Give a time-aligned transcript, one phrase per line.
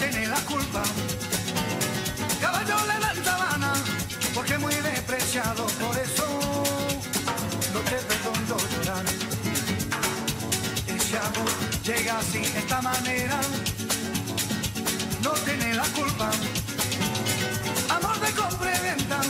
[0.00, 0.82] tiene la culpa.
[2.40, 3.72] Caballo le dan sabana,
[4.34, 6.26] porque muy despreciado, por eso
[7.74, 9.04] no te perdono llorar.
[10.86, 11.50] Ese amor
[11.84, 13.40] llega así, de esta manera,
[15.22, 16.30] no tiene la culpa.
[17.96, 19.20] Amor de compra y venta,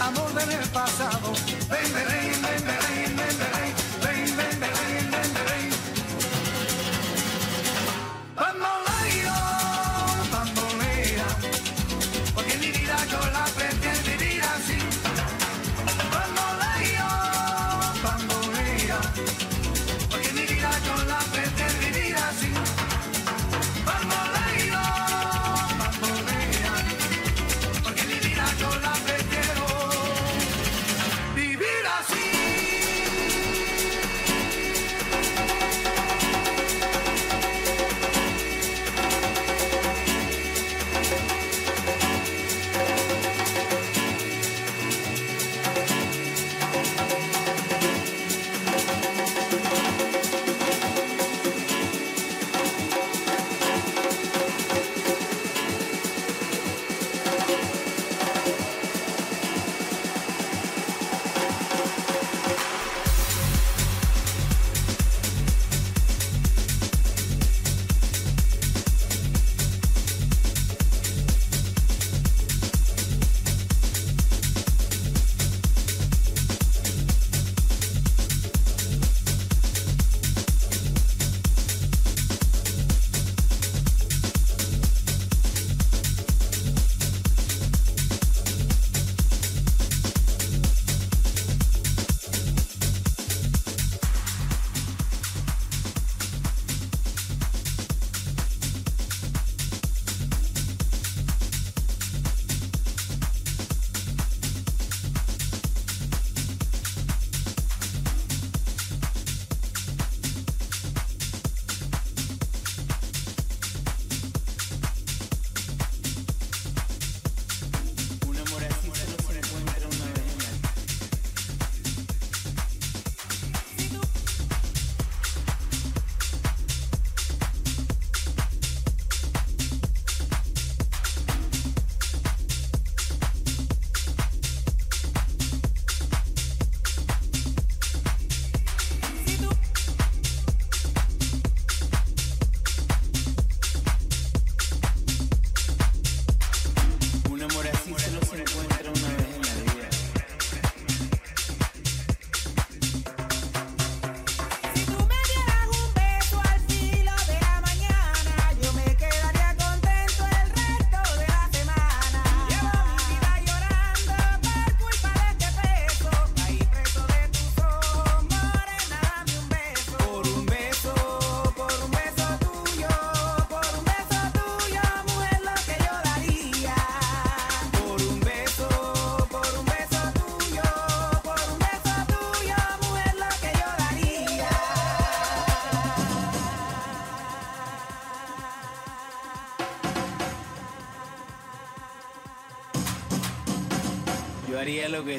[0.00, 1.32] amor del pasado,
[1.70, 2.39] ven, ven, ven.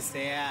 [0.02, 0.08] Yeah.
[0.14, 0.51] sea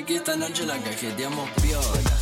[0.00, 2.21] que esta noche la cajeteamos piola.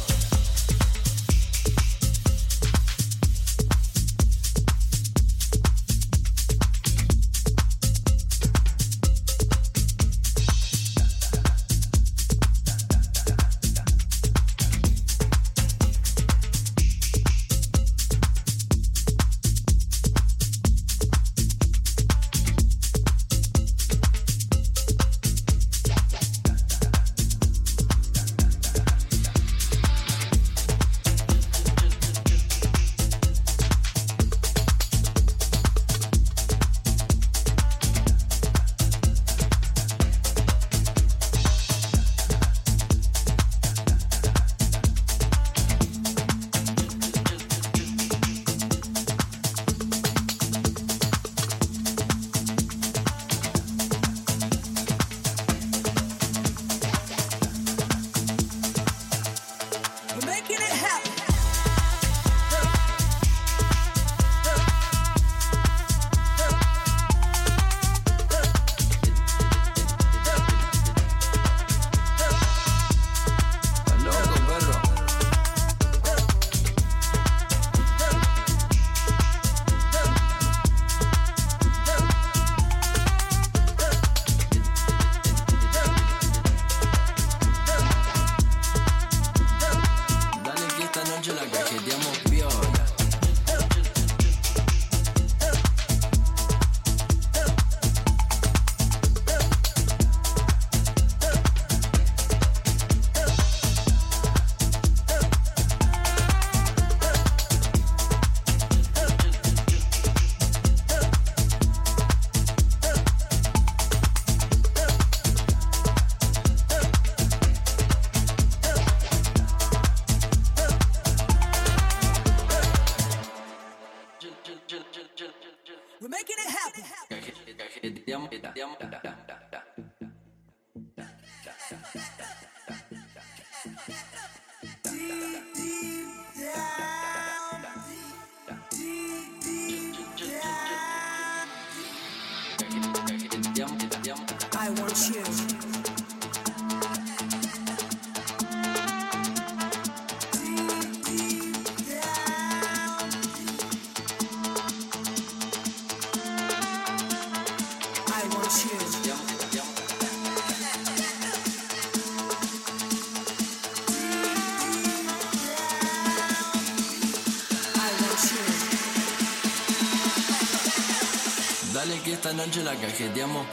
[172.21, 173.47] sta Angela cachettiamo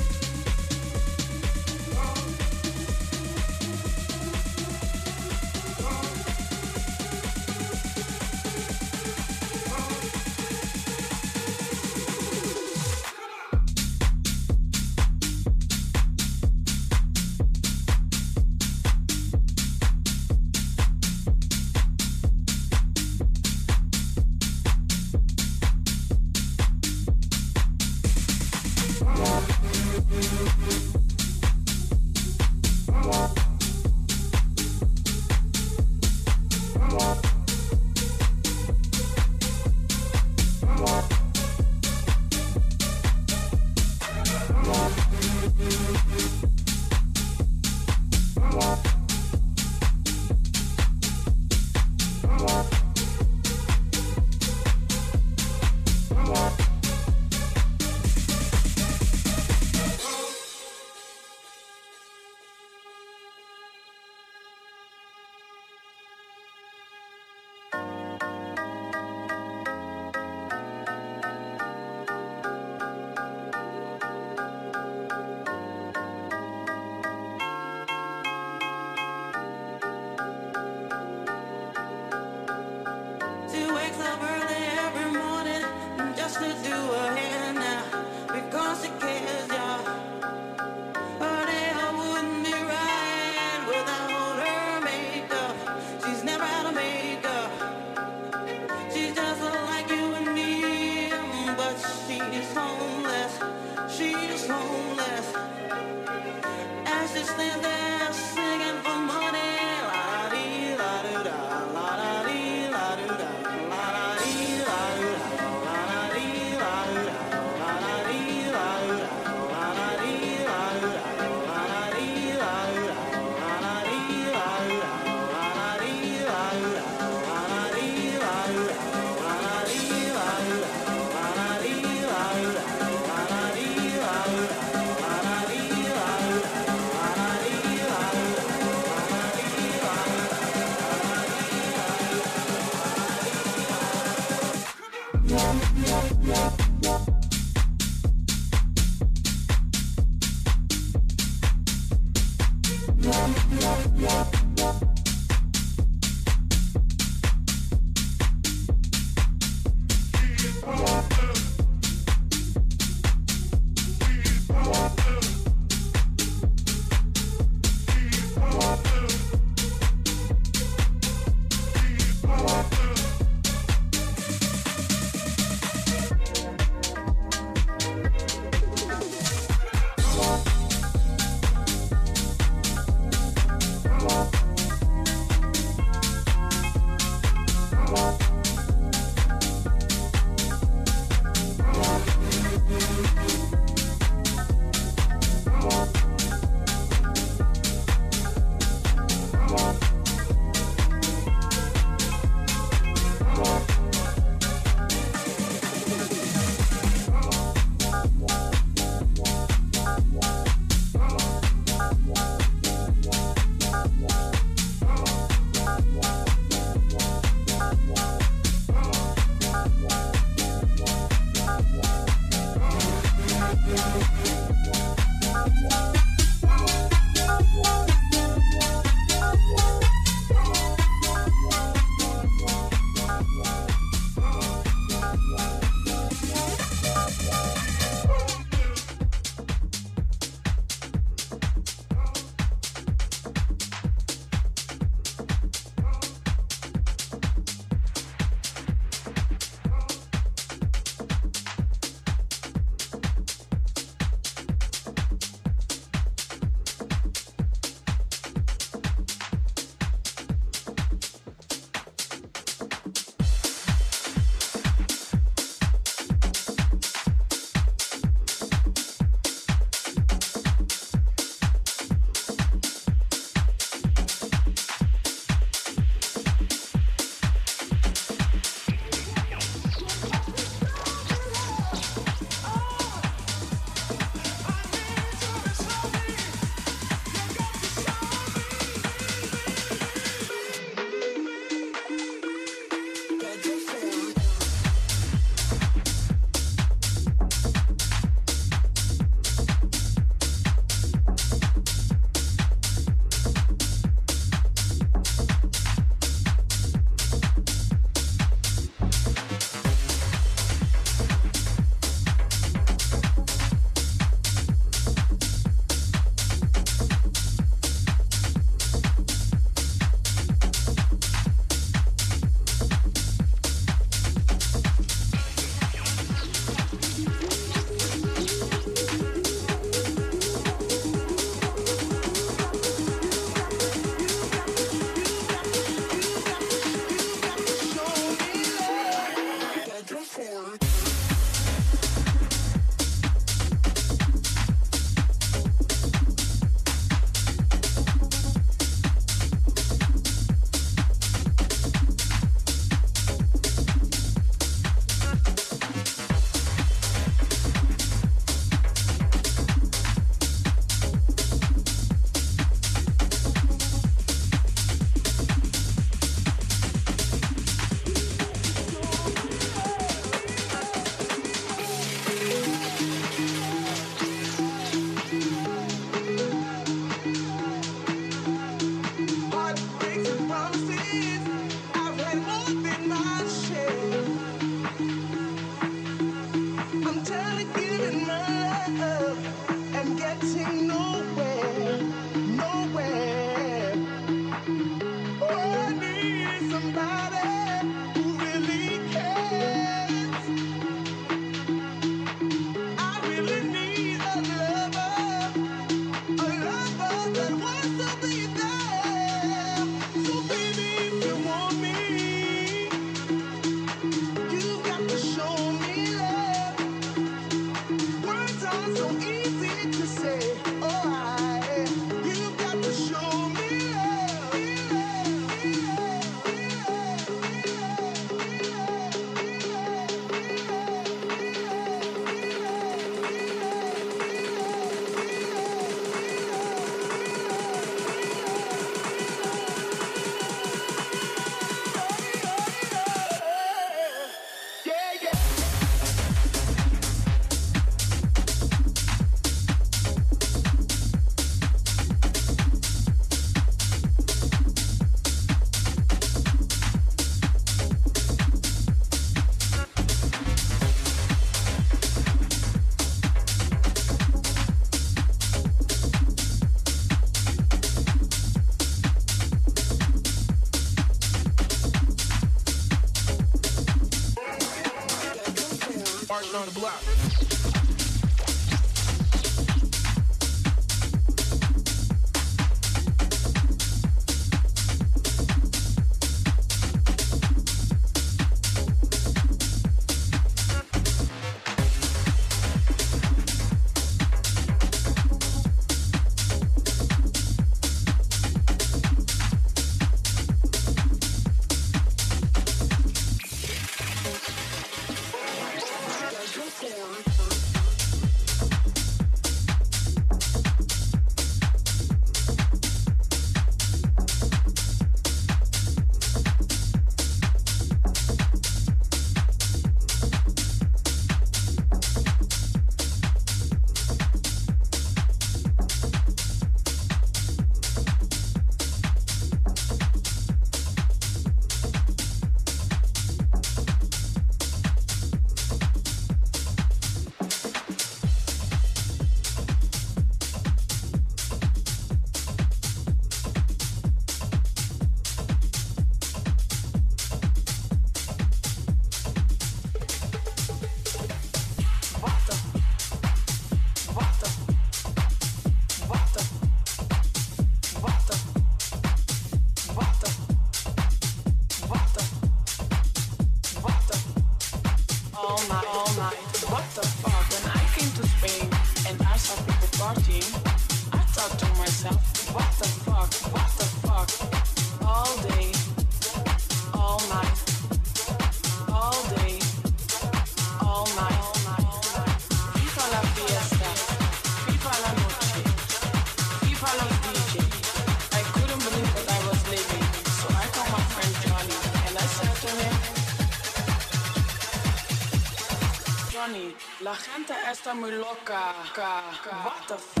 [599.31, 600.00] What the fuck?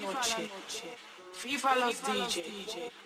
[0.00, 0.50] noche.
[1.32, 2.44] FIFA los DJ.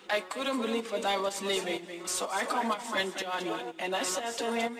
[0.09, 4.03] I couldn't believe what I was living, so I called my friend Johnny and I
[4.03, 4.77] said to him,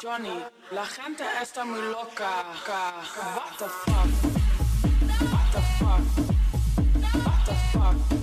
[0.00, 2.44] Johnny, la gente está muy loca.
[2.66, 4.10] What the fuck?
[5.32, 6.04] What the fuck?
[7.24, 8.15] What the fuck?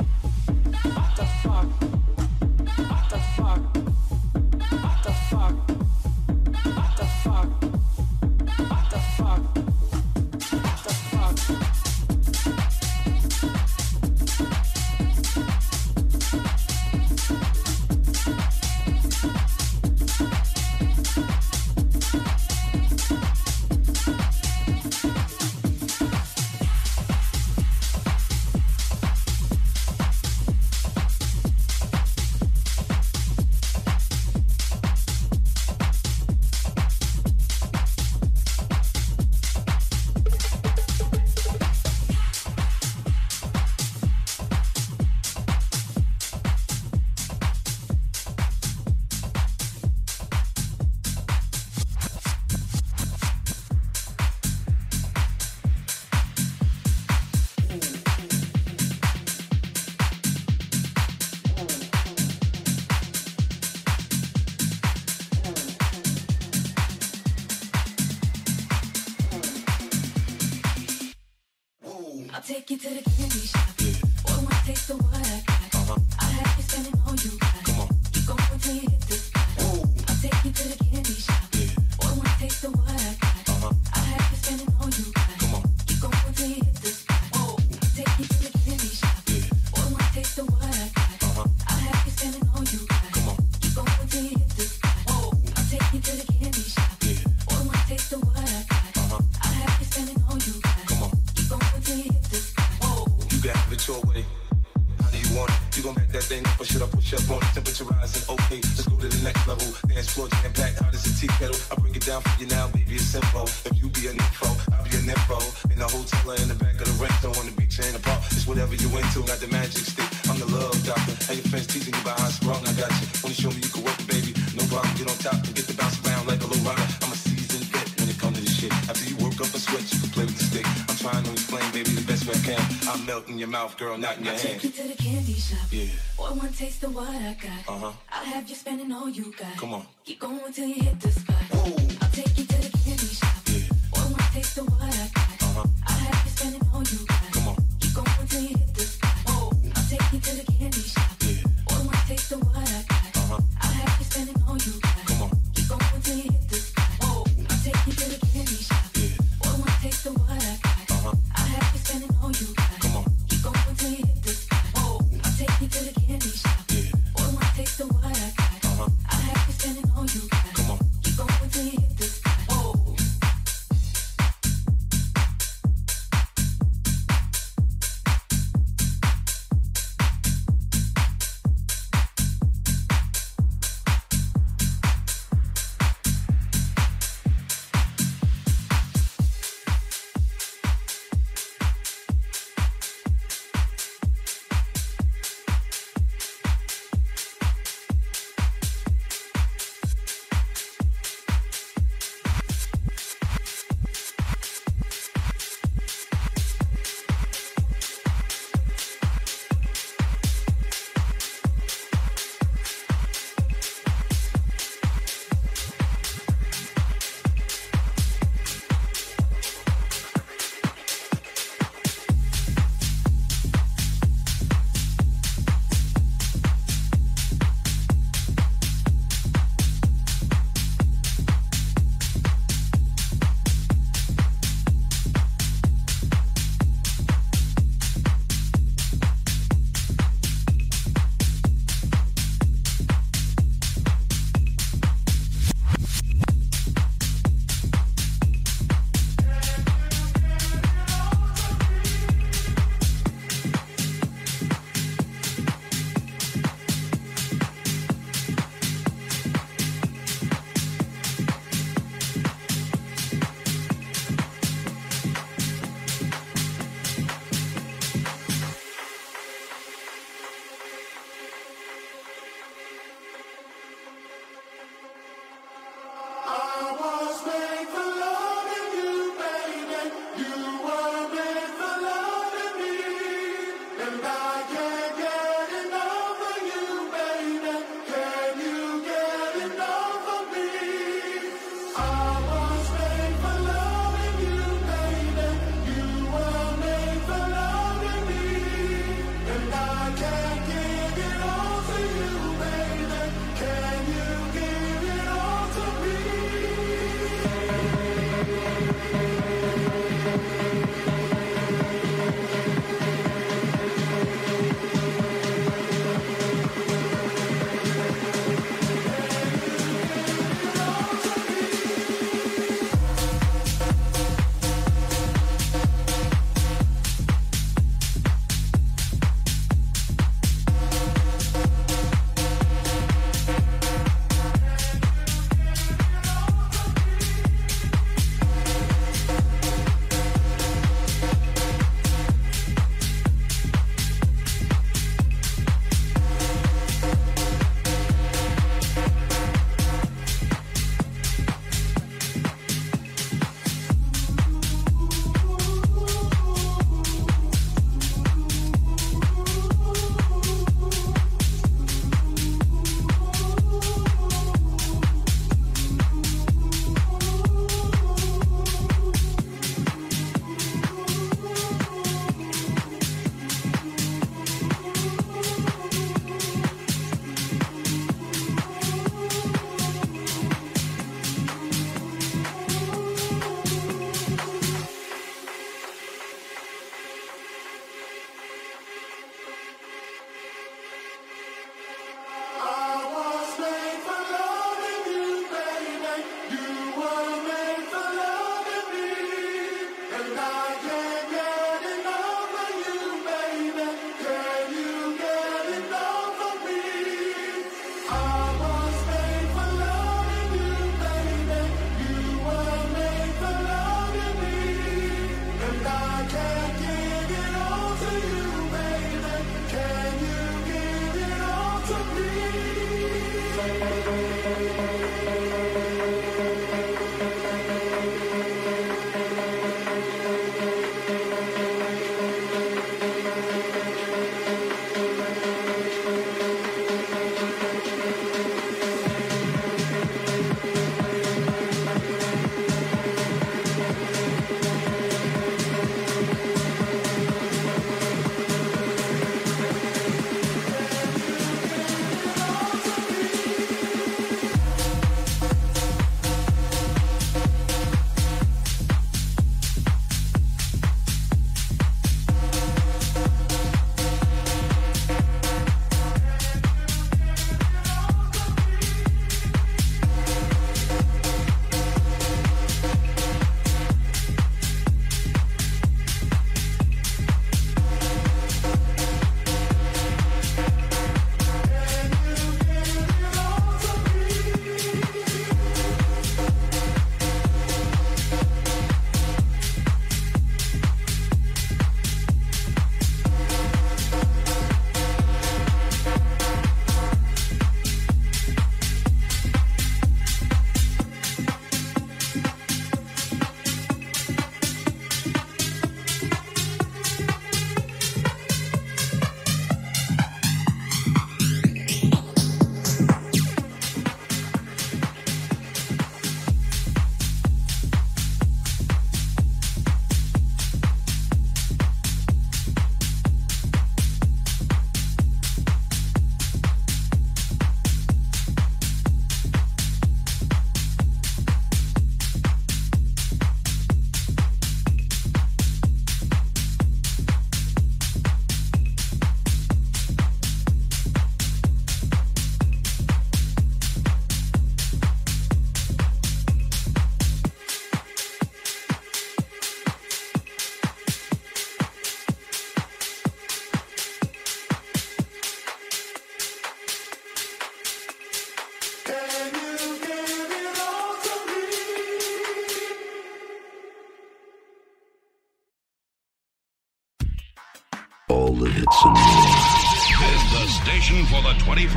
[132.26, 134.62] I'm melting your mouth, girl, not in your I hand.
[134.62, 135.60] Take you to the candy shop.
[135.72, 135.88] Yeah.
[136.16, 137.68] Boy, one taste of what I got.
[137.68, 137.92] Uh huh.
[138.10, 139.58] I'll have you spending all you got.
[139.58, 139.86] Come on.
[140.06, 141.36] Keep going till you hit the spot.
[141.36, 142.03] Whoa.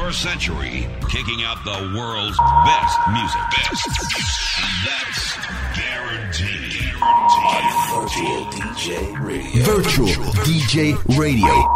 [0.06, 3.40] 21st century, kicking out the world's best music.
[3.50, 3.88] Best.
[4.84, 5.36] That's
[5.76, 6.92] guaranteed.
[7.90, 9.64] Virtual DJ Radio.
[9.64, 11.75] Virtual DJ Radio.